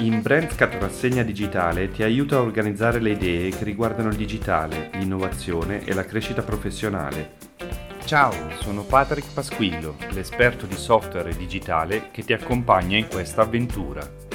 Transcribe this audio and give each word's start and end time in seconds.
In 0.00 0.22
Brandscat 0.22 0.76
Rassegna 0.80 1.22
Digitale 1.22 1.90
ti 1.90 2.02
aiuta 2.02 2.36
a 2.36 2.40
organizzare 2.40 3.00
le 3.00 3.10
idee 3.10 3.50
che 3.50 3.64
riguardano 3.64 4.08
il 4.08 4.16
digitale, 4.16 4.88
l'innovazione 4.94 5.84
e 5.84 5.92
la 5.92 6.06
crescita 6.06 6.40
professionale. 6.40 7.32
Ciao, 8.06 8.32
sono 8.60 8.82
Patrick 8.82 9.30
Pasquillo, 9.34 9.96
l'esperto 10.12 10.64
di 10.64 10.76
software 10.76 11.36
digitale 11.36 12.08
che 12.12 12.22
ti 12.22 12.32
accompagna 12.32 12.96
in 12.96 13.08
questa 13.08 13.42
avventura. 13.42 14.29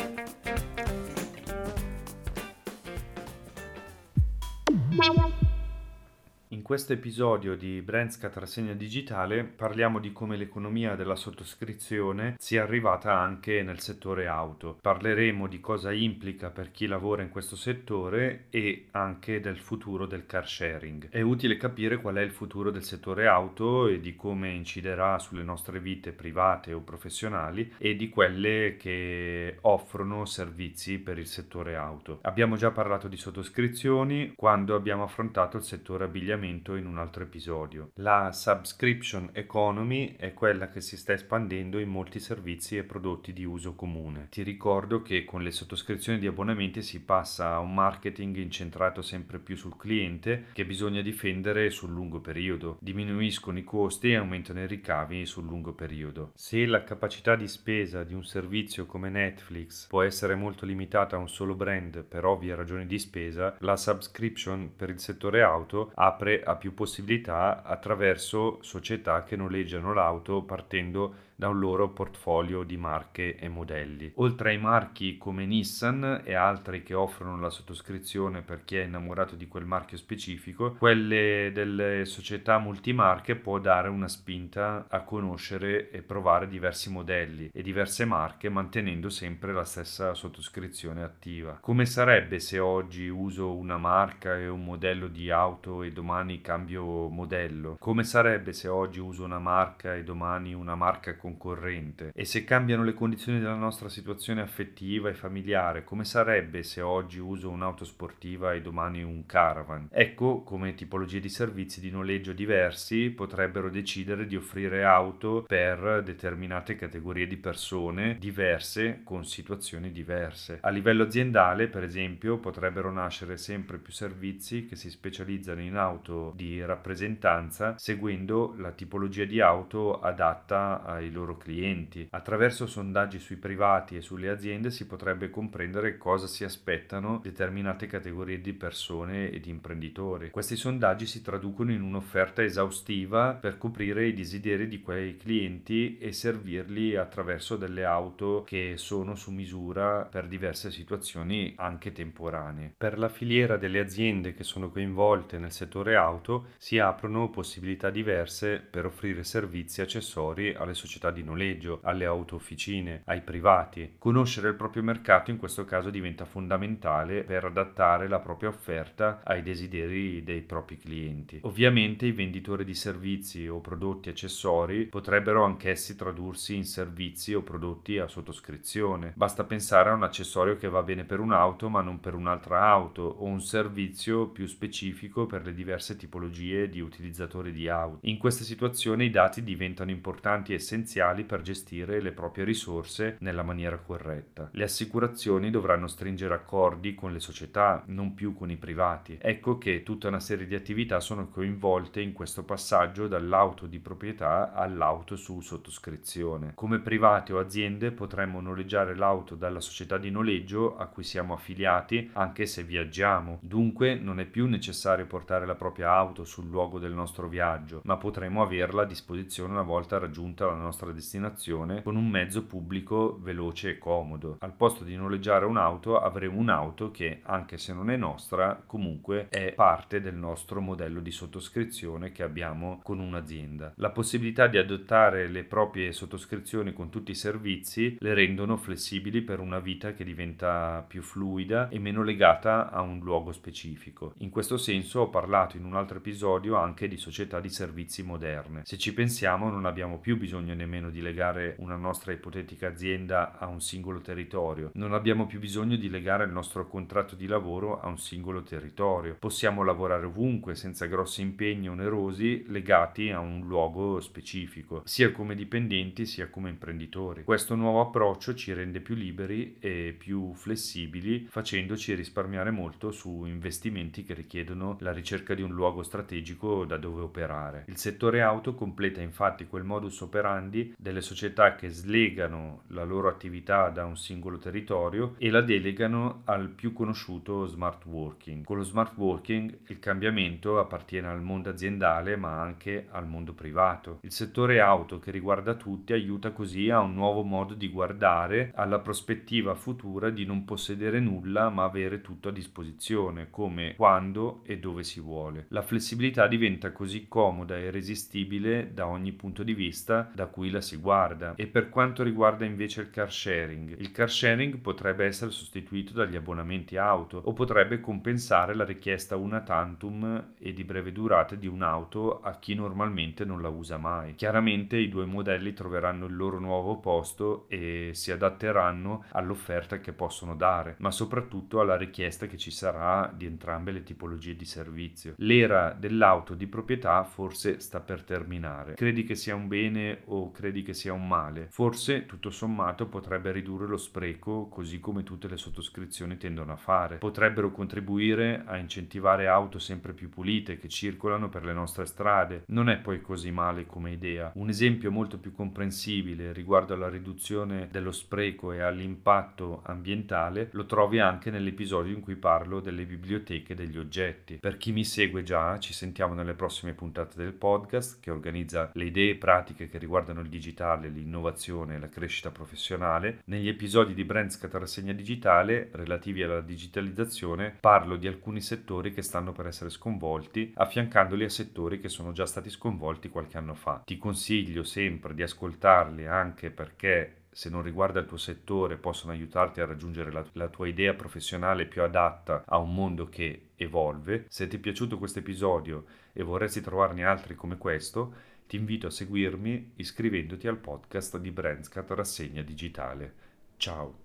Questo 6.76 6.92
episodio 6.92 7.55
di 7.55 7.82
Brandscat 7.82 8.36
Rassegna 8.36 8.73
Digitale 8.73 9.46
parliamo 9.46 9.98
di 9.98 10.12
come 10.12 10.36
l'economia 10.36 10.96
della 10.96 11.16
sottoscrizione 11.16 12.36
sia 12.38 12.64
arrivata 12.64 13.18
anche 13.18 13.64
nel 13.64 13.80
settore 13.80 14.28
auto. 14.28 14.80
Parleremo 14.82 15.48
di 15.48 15.62
cosa 15.62 15.94
implica 15.94 16.49
per 16.49 16.72
chi 16.72 16.88
lavora 16.88 17.22
in 17.22 17.30
questo 17.30 17.55
settore 17.55 18.48
e 18.49 18.88
anche 18.91 19.40
del 19.40 19.58
futuro 19.58 20.05
del 20.05 20.26
car 20.26 20.46
sharing. 20.46 21.08
È 21.08 21.22
utile 21.22 21.55
capire 21.55 22.02
qual 22.02 22.16
è 22.16 22.22
il 22.22 22.32
futuro 22.32 22.72
del 22.72 22.84
settore 22.84 23.26
auto 23.26 23.88
e 23.88 24.02
di 24.02 24.18
come 24.18 24.49
inciderà 24.49 25.18
sulle 25.18 25.44
nostre 25.44 25.80
vite 25.80 26.12
private 26.12 26.73
o 26.73 26.82
professionali 26.82 27.76
e 27.77 27.96
di 27.96 28.10
quelle 28.10 28.76
che 28.77 29.60
offrono 29.62 30.26
servizi 30.26 30.99
per 30.99 31.20
il 31.20 31.27
settore 31.27 31.77
auto. 31.77 32.20
Abbiamo 32.23 32.57
già 32.57 32.71
parlato 32.71 33.07
di 33.07 33.16
sottoscrizioni 33.16 34.34
quando 34.35 34.76
abbiamo 34.76 35.04
affrontato 35.04 35.55
il 35.55 35.63
settore 35.63 36.04
abbigliamento 36.04 36.63
argomento 36.66 36.76
in 36.76 36.88
un 36.88 36.98
altro 36.98 37.24
episodio. 37.24 37.92
La 37.96 38.32
subscription 38.32 39.30
economy 39.34 40.16
è 40.18 40.34
quella 40.34 40.68
che 40.70 40.82
si 40.82 40.98
sta 40.98 41.14
espandendo 41.14 41.78
in 41.80 41.90
molti 41.90 42.20
servizi 42.20 42.78
e 42.78 42.84
prodotti 42.84 43.32
di 43.34 43.44
uso 43.44 43.76
comune. 43.76 44.28
Ti 44.32 44.41
ricordo 44.41 45.02
che 45.02 45.24
con 45.26 45.44
le 45.44 45.52
sottoscrizioni 45.52 46.18
di 46.18 46.28
abbonamenti 46.28 46.82
si 46.82 47.04
passa 47.04 47.54
a 47.54 47.60
un 47.60 47.74
marketing 47.74 48.38
incentrato 48.38 49.02
sempre 49.02 49.40
più 49.40 49.55
sul 49.55 49.77
cliente 49.77 50.46
che 50.54 50.66
bisogna 50.66 51.02
difendere 51.02 51.70
sul 51.70 51.91
lungo 51.91 52.20
periodo. 52.20 52.77
Diminuiscono 52.82 53.60
i 53.60 53.63
costi 53.63 54.12
e 54.12 54.16
aumentano 54.16 54.62
i 54.62 54.68
ricavi 54.68 55.26
sul 55.26 55.46
lungo 55.46 55.74
periodo. 55.74 56.32
Se 56.35 56.66
la 56.66 56.84
capacità 56.84 57.35
di 57.35 57.48
spesa 57.48 58.04
di 58.04 58.13
un 58.13 58.24
servizio 58.24 58.85
come 58.85 59.10
Netflix 59.10 59.88
può 59.88 60.02
essere 60.02 60.35
molto 60.35 60.66
limitata 60.66 61.16
a 61.16 61.20
un 61.20 61.29
solo 61.29 61.55
brand 61.55 62.04
per 62.04 62.26
ovvie 62.26 62.55
ragioni 62.55 62.85
di 62.85 62.98
spesa, 62.98 63.55
la 63.60 63.76
subscription 63.76 64.72
per 64.75 64.90
il 64.90 65.00
settore 65.00 65.41
auto 65.41 65.91
apre 65.96 66.41
più 66.56 66.73
possibilità 66.73 67.63
attraverso 67.63 68.59
società 68.61 69.23
che 69.23 69.35
noleggiano 69.35 69.94
l'auto 69.94 70.44
partendo 70.44 71.23
da 71.36 71.50
un 71.50 71.59
loro 71.59 71.90
portfolio 71.90 72.64
di 72.64 72.78
marche 72.78 73.36
e 73.36 73.50
modelli. 73.50 74.12
Oltre 74.16 74.52
ai 74.52 74.58
marchi 74.58 75.18
come 75.18 75.46
Nissan 75.46 76.22
e 76.24 76.34
altri 76.34 76.81
che 76.84 76.94
offrono 76.94 77.38
la 77.40 77.50
sottoscrizione 77.50 78.41
per 78.41 78.64
chi 78.64 78.78
è 78.78 78.84
innamorato 78.84 79.36
di 79.36 79.47
quel 79.47 79.66
marchio 79.66 79.97
specifico, 79.97 80.74
quelle 80.74 81.52
delle 81.53 82.06
società 82.06 82.58
multimarche 82.58 83.36
può 83.36 83.59
dare 83.59 83.90
una 83.90 84.08
spinta 84.08 84.86
a 84.90 85.02
conoscere 85.02 85.90
e 85.90 86.02
provare 86.02 86.47
diversi 86.47 86.90
modelli 86.90 87.50
e 87.53 87.62
diverse 87.62 88.06
marche 88.06 88.50
mantenendo 88.50 89.09
sempre 89.09 89.52
la 89.52 89.66
stessa 89.66 90.13
sottoscrizione 90.13 91.03
attiva. 91.03 91.58
Come 91.59 91.86
sarebbe 91.86 92.40
se 92.40 92.59
oggi 92.59 93.08
uso 93.08 93.56
una 93.56 93.78
marca 93.78 94.38
e 94.38 94.47
un 94.47 94.63
modello 94.63 95.08
di 95.08 95.30
auto 95.30 95.84
e 95.84 95.91
domani 95.91 96.41
cambio 96.41 97.09
modello? 97.09 97.75
Come 97.80 98.03
sarebbe 98.03 98.53
se 98.53 98.68
oggi 98.68 99.00
uso 99.00 99.24
una 99.24 99.40
marca 99.40 99.96
e 99.96 100.03
domani 100.03 100.53
una 100.53 100.75
marca 100.75 101.16
concorrente 101.25 102.12
e 102.13 102.23
se 102.23 102.44
cambiano 102.44 102.84
le 102.84 102.94
condizioni 102.94 103.40
della 103.40 103.56
nostra 103.56 103.90
situazione 103.90 104.41
affettiva 104.41 105.09
e 105.09 105.16
familiare, 105.16 105.84
come 105.84 106.06
sarebbe 106.06 106.62
se 106.62 106.81
oggi 106.81 107.17
uso 107.17 107.50
un'auto 107.50 107.84
sportiva 107.84 108.53
e 108.53 108.62
domani 108.62 109.01
un 109.01 109.25
caravan? 109.25 109.88
Ecco 109.91 110.44
come 110.44 110.75
tipologie 110.75 111.19
di 111.19 111.29
servizi 111.29 111.79
di 111.79 111.89
noleggio 111.89 112.31
diversi 112.31 113.09
potrebbero 113.09 113.72
decidere 113.72 114.27
di 114.27 114.35
offrire 114.35 114.83
auto 114.83 115.44
per 115.47 116.03
determinate 116.03 116.75
categorie 116.75 117.25
di 117.25 117.38
persone 117.38 118.17
diverse 118.19 119.01
con 119.03 119.25
situazioni 119.25 119.91
diverse. 119.91 120.59
A 120.61 120.69
livello 120.69 121.03
aziendale, 121.03 121.67
per 121.67 121.83
esempio, 121.83 122.38
potrebbero 122.38 122.91
nascere 122.91 123.38
sempre 123.38 123.79
più 123.79 123.91
servizi 123.91 124.66
che 124.66 124.75
si 124.75 124.91
specializzano 124.91 125.61
in 125.61 125.75
auto 125.75 126.33
di 126.35 126.63
rappresentanza 126.63 127.75
seguendo 127.77 128.53
la 128.57 128.71
tipologia 128.71 129.25
di 129.25 129.41
auto 129.41 130.00
adatta 130.00 130.83
ai 130.83 131.13
loro 131.15 131.37
clienti. 131.37 132.07
Attraverso 132.11 132.67
sondaggi 132.67 133.17
sui 133.17 133.37
privati 133.37 133.95
e 133.95 134.01
sulle 134.01 134.29
aziende 134.29 134.69
si 134.69 134.85
potrebbe 134.85 135.31
comprendere 135.31 135.97
cosa 135.97 136.27
si 136.27 136.43
aspettano 136.43 137.19
determinate 137.23 137.87
categorie 137.87 138.41
di 138.41 138.53
persone 138.53 139.31
e 139.31 139.39
di 139.39 139.49
imprenditori. 139.49 140.29
Questi 140.29 140.55
sondaggi 140.55 141.07
si 141.07 141.23
traducono 141.23 141.71
in 141.71 141.81
un'offerta 141.81 142.43
esaustiva 142.43 143.33
per 143.33 143.57
coprire 143.57 144.05
i 144.05 144.13
desideri 144.13 144.67
di 144.67 144.81
quei 144.81 145.17
clienti 145.17 145.97
e 145.97 146.11
servirli 146.11 146.95
attraverso 146.95 147.57
delle 147.57 147.85
auto 147.85 148.43
che 148.45 148.73
sono 148.75 149.15
su 149.15 149.31
misura 149.31 150.03
per 150.03 150.27
diverse 150.27 150.69
situazioni 150.69 151.53
anche 151.57 151.91
temporanee. 151.91 152.73
Per 152.77 152.99
la 152.99 153.09
filiera 153.09 153.57
delle 153.57 153.79
aziende 153.79 154.33
che 154.33 154.43
sono 154.43 154.69
coinvolte 154.69 155.37
nel 155.37 155.51
settore 155.51 155.95
auto 155.95 156.47
si 156.57 156.77
aprono 156.77 157.29
possibilità 157.29 157.89
diverse 157.89 158.59
per 158.59 158.85
offrire 158.85 159.23
servizi 159.23 159.81
accessori 159.81 160.53
alle 160.53 160.73
società 160.73 161.04
società 161.05 161.11
di 161.11 161.23
noleggio, 161.23 161.79
alle 161.83 162.05
auto 162.05 162.35
officine, 162.35 163.01
ai 163.05 163.21
privati. 163.21 163.95
Conoscere 163.97 164.49
il 164.49 164.55
proprio 164.55 164.83
mercato 164.83 165.31
in 165.31 165.38
questo 165.38 165.66
caso 165.66 165.89
diventa 165.89 166.25
fondamentale 166.25 167.23
per 167.23 167.45
adattare 167.45 168.07
la 168.07 168.19
propria 168.19 168.49
offerta 168.49 169.21
ai 169.23 169.44
desideri 169.44 170.23
dei 170.23 170.41
propri 170.41 170.77
clienti. 170.77 171.39
Ovviamente 171.44 172.05
i 172.05 172.11
venditori 172.11 172.63
di 172.63 172.73
servizi 172.73 173.47
o 173.47 173.59
prodotti 173.59 174.09
accessori 174.09 174.85
potrebbero 174.85 175.44
anch'essi 175.44 175.95
tradursi 175.95 176.55
in 176.55 176.65
servizi 176.65 177.33
o 177.33 177.41
prodotti 177.41 177.97
a 177.97 178.07
sottoscrizione. 178.07 179.13
Basta 179.15 179.44
pensare 179.44 179.89
a 179.89 179.94
un 179.94 180.03
accessorio 180.03 180.55
che 180.55 180.69
va 180.69 180.81
bene 180.81 181.03
per 181.03 181.19
un'auto 181.19 181.69
ma 181.69 181.81
non 181.81 181.99
per 181.99 182.13
un'altra 182.13 182.61
auto 182.61 183.01
o 183.03 183.25
un 183.25 183.41
servizio 183.41 184.27
più 184.27 184.45
specifico 184.47 185.25
per 185.25 185.45
le 185.45 185.53
diverse 185.53 185.95
tipologie 185.95 186.69
di 186.69 186.79
utilizzatori 186.79 187.51
di 187.51 187.67
auto. 187.67 187.99
In 188.01 188.17
queste 188.17 188.44
situazioni 188.44 189.05
i 189.05 189.09
dati 189.09 189.44
diventano 189.44 189.91
importanti 189.91 190.51
e 190.51 190.55
essenziali 190.55 190.94
essenziali 190.95 191.25
per 191.25 191.41
gestire 191.41 192.00
le 192.00 192.11
proprie 192.13 192.45
risorse 192.45 193.17
nella 193.19 193.44
maniera 193.44 193.78
corretta. 193.78 194.50
Le 194.53 194.63
assicurazioni 194.63 195.50
dovranno 195.50 195.88
stringere 195.88 196.33
accordi 196.33 196.95
con 196.95 197.11
le 197.11 197.19
società, 197.19 197.83
non 197.88 198.13
più 198.13 198.33
con 198.33 198.50
i 198.50 198.56
privati. 198.56 199.17
Ecco 199.22 199.57
che 199.57 199.83
tutta 199.83 200.07
una 200.07 200.22
serie 200.22 200.47
di 200.47 200.56
attività 200.56 201.01
sono 201.01 201.28
coinvolte 201.28 202.00
in 202.00 202.13
questo 202.13 202.44
passaggio 202.44 203.07
dall'auto 203.07 203.66
di 203.66 203.79
proprietà 203.79 204.53
all'auto 204.53 205.17
su 205.17 205.41
sottoscrizione. 205.41 206.53
Come 206.56 206.79
privati 206.79 207.33
o 207.33 207.39
aziende 207.39 207.91
potremmo 207.91 208.39
noleggiare 208.39 208.95
l'auto 208.95 209.35
dalla 209.35 209.59
società 209.59 209.97
di 209.97 210.12
noleggio 210.12 210.77
a 210.77 210.85
cui 210.85 211.03
siamo 211.03 211.33
affiliati 211.33 212.09
anche 212.13 212.45
se 212.45 212.63
viaggiamo. 212.63 213.39
Dunque 213.41 213.95
non 213.95 214.22
è 214.22 214.25
più 214.25 214.45
necessario 214.47 215.06
portare 215.06 215.45
la 215.45 215.56
propria 215.56 215.91
auto 215.91 216.23
sul 216.23 216.47
luogo 216.47 216.79
del 216.79 216.94
nostro 216.94 217.27
viaggio, 217.27 217.81
ma 217.83 217.97
potremo 217.97 218.41
averla 218.41 218.83
a 218.83 218.85
disposizione 218.85 219.51
una 219.51 219.62
volta 219.62 219.97
raggiunta 219.97 220.45
la 220.45 220.53
nostra 220.53 220.84
nostra 220.85 220.91
destinazione 220.91 221.81
con 221.84 221.96
un 221.96 222.07
mezzo 222.07 222.46
pubblico 222.46 223.18
veloce 223.22 223.72
e 223.72 223.78
comodo. 223.78 224.38
Al 224.40 224.53
posto 224.53 224.84
di 224.84 224.96
noleggiare 224.96 225.46
un'auto 225.46 226.00
avremo 226.00 226.38
un'auto 226.38 226.91
che, 226.91 227.22
anche 227.23 227.57
se 227.57 227.73
non 227.73 227.90
è 227.90 227.97
nostra, 227.97 228.62
comunque 228.66 229.28
è 229.29 229.53
parte 229.53 230.01
del 230.01 230.16
nostro 230.16 230.62
modello 230.62 231.00
di 231.00 231.12
sottoscrizione 231.12 232.12
che 232.12 232.24
abbiamo 232.24 232.79
con 232.84 233.00
un'azienda. 233.00 233.74
La 233.78 233.91
possibilità 233.91 234.47
di 234.47 234.57
adottare 234.57 235.28
le 235.28 235.44
proprie 235.44 235.91
sottoscrizioni 235.91 236.74
con 236.74 236.90
tutti 236.90 237.12
i 237.12 237.16
servizi 237.16 237.97
le 238.00 238.13
rendono 238.13 238.57
flessibili 238.57 239.22
per 239.22 239.40
una 239.40 239.59
vita 239.59 239.94
che 239.94 240.04
diventa 240.04 240.83
più 240.88 241.01
fluida 241.01 241.69
e 241.69 241.80
meno 241.80 242.04
legata 242.04 242.69
a 242.71 242.81
un 242.81 243.00
luogo 243.00 243.31
specifico. 243.31 244.13
In 244.18 244.30
questo 244.30 244.57
senso 244.57 245.01
ho 245.01 245.09
parlato 245.09 245.57
in 245.57 245.65
un 245.65 245.75
altro 245.75 245.98
episodio 245.98 246.56
anche 246.56 246.88
di 246.88 246.98
società 246.98 247.39
di 247.39 247.50
servizi 247.50 248.04
moderne. 248.04 248.62
Se 248.65 248.77
ci 248.77 248.94
pensiamo 248.94 249.50
non 249.50 249.65
abbiamo 249.65 250.00
più 250.00 250.18
bisogno 250.18 250.54
nemmeno 250.54 250.75
nemmeno 250.75 250.89
di 250.89 251.01
legare 251.01 251.56
una 251.60 251.77
nostra 251.77 252.12
ipotetica 252.12 252.68
azienda 252.68 253.38
a 253.38 253.48
un 253.48 253.62
singolo 253.62 254.01
territorio. 254.01 254.72
Non 254.74 254.94
abbiamo 254.94 255.25
più 255.25 255.39
bisogno 255.39 255.77
di 255.77 255.89
legare 255.89 256.25
il 256.25 256.31
nostro 256.31 256.68
contratto 256.68 257.16
di 257.16 257.27
lavoro 257.27 257.80
a 257.80 257.88
un 257.88 257.98
singolo 257.98 258.44
territorio. 258.44 259.16
Possiamo 259.18 259.63
lavorare 259.63 260.06
ovunque 260.06 260.56
senza 260.56 260.86
grossi 260.86 261.22
impegni 261.22 261.69
onerosi 261.69 262.45
legati 262.48 263.12
a 263.12 263.19
un 263.19 263.44
luogo 263.45 264.00
specifico, 264.01 264.81
sia 264.86 265.12
come 265.12 265.36
dipendenti 265.36 266.06
sia 266.06 266.30
come 266.30 266.50
imprenditori. 266.50 267.24
Questo 267.24 267.56
nuovo 267.56 267.81
approccio 267.81 268.36
ci 268.36 268.54
rende 268.54 268.81
più 268.81 268.95
liberi 268.95 269.56
e 269.60 269.95
più 269.98 270.33
flessibili, 270.33 271.28
facendoci 271.30 271.94
risparmiare 271.94 272.51
molto 272.51 272.92
su 272.92 273.25
investimenti 273.25 274.04
che 274.04 274.13
richiedono 274.13 274.78
la 274.80 274.92
ricerca 274.92 275.33
di 275.33 275.42
un 275.42 275.54
luogo 275.54 275.83
strategico 275.83 276.66
da 276.66 276.78
dove 276.78 277.01
operare. 277.01 277.63
Il 277.68 277.78
settore 277.78 278.21
auto 278.21 278.56
completa 278.56 279.01
infatti 279.01 279.48
quel 279.48 279.63
modus 279.63 280.01
operandi 280.01 280.64
delle 280.77 281.01
società 281.01 281.56
che 281.56 281.69
slegano 281.69 282.63
la 282.67 282.83
loro 282.83 283.07
attività 283.07 283.69
da 283.69 283.85
un 283.85 283.97
singolo 283.97 284.38
territorio 284.38 285.15
e 285.17 285.29
la 285.29 285.41
delegano 285.41 286.21
al 286.25 286.50
più 286.50 286.73
conosciuto 286.73 287.45
smart 287.45 287.85
working. 287.85 288.44
Con 288.44 288.57
lo 288.57 288.63
smart 288.63 288.95
working 288.97 289.57
il 289.67 289.79
cambiamento 289.79 290.59
appartiene 290.59 291.07
al 291.07 291.21
mondo 291.21 291.50
aziendale 291.50 292.15
ma 292.15 292.41
anche 292.41 292.88
al 292.91 293.07
mondo 293.07 293.33
privato. 293.33 294.00
Il 294.01 294.12
settore 294.12 294.59
auto 294.59 295.00
che 295.00 295.12
riguarda 295.12 295.56
tutti 295.56 295.94
aiuta 295.94 296.31
così 296.31 296.69
a 296.69 296.79
un 296.79 296.94
nuovo 296.94 297.23
modo 297.23 297.53
di 297.53 297.69
guardare 297.69 298.51
alla 298.56 298.79
prospettiva 298.79 299.56
futura 299.56 300.09
di 300.09 300.25
non 300.25 300.45
possedere 300.45 301.00
nulla 301.00 301.50
ma 301.50 301.63
avere 301.63 302.01
tutto 302.01 302.29
a 302.29 302.31
disposizione, 302.31 303.29
come 303.29 303.75
quando 303.75 304.41
e 304.44 304.59
dove 304.59 304.83
si 304.83 305.00
vuole. 305.00 305.45
La 305.50 305.61
flessibilità 305.61 306.27
diventa 306.27 306.71
così 306.71 307.07
comoda 307.07 307.57
e 307.57 307.65
irresistibile 307.65 308.73
da 308.73 308.88
ogni 308.88 309.11
punto 309.11 309.44
di 309.44 309.53
vista 309.53 310.09
da 310.13 310.27
cui 310.27 310.50
la 310.56 310.62
si 310.62 310.78
guarda. 310.78 311.36
E 311.36 311.48
per 311.48 311.69
quanto 311.69 312.04
riguarda 312.04 312.46
invece 312.46 312.81
il 312.81 312.90
car 312.90 313.12
sharing, 313.12 313.80
il 313.80 313.92
car 313.92 314.10
sharing 314.10 314.57
potrebbe 314.57 315.06
essere 315.06 315.31
sostituito 315.31 315.94
dagli 315.94 316.16
abbonamenti 316.16 316.78
auto 316.78 317.22
o 317.24 317.34
potrebbe 317.34 317.80
compensare 317.80 318.56
la 318.56 318.66
richiesta 318.66 319.16
una 319.16 319.42
tantum 319.42 320.34
e 320.38 320.54
di 320.54 320.63
breve 320.63 320.92
durata 320.92 321.36
di 321.36 321.48
un'auto 321.48 322.22
a 322.22 322.38
chi 322.40 322.56
normalmente 322.56 323.25
non 323.25 323.42
la 323.42 323.50
usa 323.50 323.78
mai. 323.78 324.16
Chiaramente 324.16 324.78
i 324.78 324.90
due 324.90 325.06
modelli 325.06 325.54
troveranno 325.54 326.06
il 326.06 326.16
loro 326.16 326.40
nuovo 326.40 326.78
posto 326.78 327.46
e 327.50 327.92
si 327.94 328.12
adatteranno 328.12 329.06
all'offerta 329.12 329.80
che 329.80 329.94
possono 329.94 330.36
dare, 330.36 330.75
ma 330.80 330.92
soprattutto 330.92 331.60
alla 331.60 331.78
richiesta 331.78 332.28
che 332.28 332.38
ci 332.38 332.52
sarà 332.52 333.12
di 333.16 333.25
entrambe 333.25 333.72
le 333.72 333.84
tipologie 333.84 334.36
di 334.36 334.46
servizio. 334.46 335.13
L'era 335.18 335.75
dell'auto 335.78 336.34
di 336.34 336.48
proprietà 336.48 337.04
forse 337.04 337.60
sta 337.60 337.80
per 337.80 338.04
terminare. 338.04 338.75
Credi 338.75 339.04
che 339.04 339.16
sia 339.16 339.36
un 339.36 339.48
bene 339.48 340.02
o 340.06 340.31
credi 340.35 340.61
che 340.61 340.73
sia 340.73 340.91
un 340.93 341.07
male? 341.07 341.47
Forse 341.49 342.05
tutto 342.05 342.29
sommato 342.29 342.87
potrebbe 342.87 343.31
ridurre 343.31 343.65
lo 343.65 343.77
spreco 343.77 344.47
così 344.49 344.79
come 344.79 345.03
tutte 345.03 345.29
le 345.29 345.37
sottoscrizioni 345.37 346.17
tendono 346.17 346.51
a 346.51 346.57
fare. 346.57 346.97
Potrebbero 346.97 347.51
contribuire 347.51 348.43
a 348.45 348.57
incentivare 348.57 349.27
auto 349.27 349.57
sempre 349.57 349.93
più 349.93 350.09
pulite 350.09 350.57
che 350.57 350.67
circolano 350.67 351.29
per 351.29 351.45
le 351.45 351.53
nostre 351.53 351.85
strade. 351.85 352.43
Non 352.47 352.69
è 352.69 352.77
poi 352.77 353.01
così 353.01 353.31
male 353.31 353.65
come 353.65 353.91
idea. 353.91 354.31
Un 354.35 354.49
esempio 354.49 354.91
molto 354.91 355.17
più 355.17 355.31
comprensibile 355.31 356.33
riguardo 356.33 356.73
alla 356.73 356.89
riduzione 356.89 357.69
dello 357.71 357.91
spreco 357.91 358.51
e 358.51 358.59
all'impatto 358.59 359.61
ambientale 359.63 360.49
lo 360.51 360.65
trovi 360.65 360.99
anche 360.99 361.31
nell'episodio 361.31 361.93
in 361.93 362.01
cui 362.01 362.17
parlo 362.17 362.59
delle 362.59 362.85
biblioteche 362.85 363.55
degli 363.55 363.77
oggetti. 363.77 364.37
Per 364.37 364.57
chi 364.57 364.73
mi 364.73 364.83
segue 364.83 365.23
già, 365.23 365.57
ci 365.59 365.71
sentiamo 365.71 366.13
nelle 366.13 366.33
prossime 366.33 366.73
puntate 366.73 367.15
del 367.15 367.33
podcast 367.33 367.99
che 368.01 368.11
organizza 368.11 368.71
le 368.73 368.85
idee 368.85 369.15
pratiche 369.15 369.69
che 369.69 369.77
riguardano 369.77 370.23
il 370.25 370.30
digitale, 370.30 370.89
l'innovazione 370.89 371.75
e 371.75 371.80
la 371.80 371.89
crescita 371.89 372.31
professionale. 372.31 373.22
Negli 373.25 373.48
episodi 373.48 373.94
di 373.94 374.04
Brandscat 374.04 374.54
Rassegna 374.54 374.94
Digitale 374.94 375.69
relativi 375.72 376.24
alla 376.24 376.42
digitalizzazione 376.42 377.56
parlo 377.60 377.95
di 377.95 378.07
alcuni 378.07 378.42
settori 378.42 378.94
che 378.94 379.01
stanno 379.01 379.31
per 379.31 379.48
essere 379.48 379.69
sconvolti, 379.69 380.51
affiancandoli 380.56 381.24
a 381.24 381.30
settori 381.30 381.80
che 381.80 381.89
sono 381.89 382.12
già 382.12 382.25
stati 382.25 382.50
sconvolti 382.50 383.10
qualche 383.10 383.38
anno 383.38 383.54
fa. 383.54 383.81
Ti 383.86 383.98
consiglio 383.98 384.63
sempre 384.63 385.13
di 385.13 385.24
ascoltarli 385.24 386.06
anche 386.06 386.50
perché 386.50 387.24
se 387.36 387.50
non 387.50 387.63
riguarda 387.63 388.00
il 388.00 388.06
tuo 388.06 388.16
settore, 388.16 388.78
possono 388.78 389.12
aiutarti 389.12 389.60
a 389.60 389.66
raggiungere 389.66 390.10
la, 390.10 390.25
la, 390.31 390.48
tua 390.48 390.69
idea 390.69 390.94
professionale 390.94 391.66
più 391.66 391.81
adatta 391.81 392.45
a 392.45 392.57
un 392.60 392.74
mondo 392.74 393.10
che 393.10 393.50
evolve. 393.57 394.25
Se 394.30 394.48
ti 394.48 394.56
è 394.56 394.60
piaciuto 394.60 394.98
questo 394.98 395.19
episodio 395.19 395.83
e 396.13 396.24
vorresti 396.24 396.62
trovarne 396.62 397.04
altri 397.04 397.36
come 397.36 397.57
questo, 397.57 398.13
ti 398.47 398.56
invito 398.56 398.88
a 398.88 398.92
seguirmi 398.92 399.71
iscrivendoti 399.75 400.47
al 400.47 400.57
podcast 400.57 401.18
di 401.18 401.31
Brandscat 401.31 401.89
Rassegna 401.92 402.42
Digitale. 402.42 403.13
Ciao! 403.57 404.05